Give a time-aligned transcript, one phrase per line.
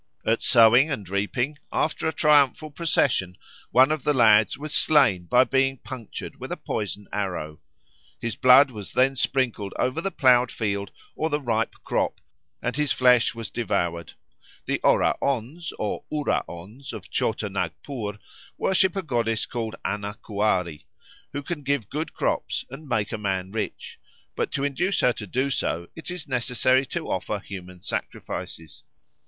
[0.25, 3.37] At sowing and reaping, after a triumphal procession,
[3.69, 7.59] one of the lads was slain by being punctured with a poisoned arrow.
[8.19, 12.19] His blood was then sprinkled over the ploughed field or the ripe crop,
[12.63, 14.13] and his flesh was devoured.
[14.65, 18.17] The Oraons or Uraons of Chota Nagpur
[18.57, 20.85] worship a goddess called Anna Kuari,
[21.31, 23.99] who can give good crops and make a man rich,
[24.35, 28.81] but to induce her to do so it is necessary to offer human sacrifices.